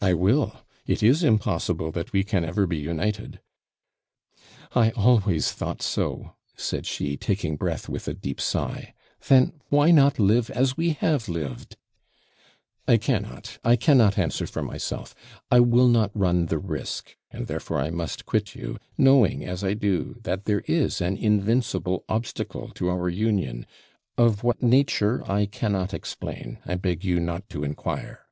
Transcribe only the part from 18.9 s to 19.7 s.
knowing, as